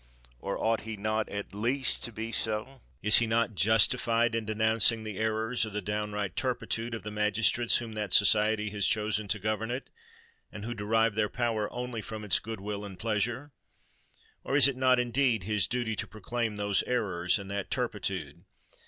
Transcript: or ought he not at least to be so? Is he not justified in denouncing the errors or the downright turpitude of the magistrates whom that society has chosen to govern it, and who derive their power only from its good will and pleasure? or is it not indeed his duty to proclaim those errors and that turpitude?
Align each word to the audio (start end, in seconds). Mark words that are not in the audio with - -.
or 0.39 0.57
ought 0.57 0.81
he 0.81 0.97
not 0.97 1.29
at 1.29 1.53
least 1.53 2.03
to 2.03 2.11
be 2.11 2.31
so? 2.31 2.81
Is 3.03 3.19
he 3.19 3.27
not 3.27 3.53
justified 3.53 4.33
in 4.33 4.45
denouncing 4.45 5.03
the 5.03 5.17
errors 5.19 5.63
or 5.63 5.69
the 5.69 5.79
downright 5.79 6.35
turpitude 6.35 6.95
of 6.95 7.03
the 7.03 7.11
magistrates 7.11 7.77
whom 7.77 7.91
that 7.93 8.11
society 8.11 8.71
has 8.71 8.87
chosen 8.87 9.27
to 9.27 9.37
govern 9.37 9.69
it, 9.69 9.91
and 10.51 10.65
who 10.65 10.73
derive 10.73 11.13
their 11.13 11.29
power 11.29 11.71
only 11.71 12.01
from 12.01 12.23
its 12.23 12.39
good 12.39 12.59
will 12.59 12.83
and 12.83 12.97
pleasure? 12.97 13.51
or 14.43 14.55
is 14.55 14.67
it 14.67 14.75
not 14.75 14.99
indeed 14.99 15.43
his 15.43 15.67
duty 15.67 15.95
to 15.97 16.07
proclaim 16.07 16.55
those 16.57 16.81
errors 16.87 17.37
and 17.37 17.51
that 17.51 17.69
turpitude? 17.69 18.43